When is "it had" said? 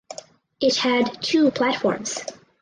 0.59-1.21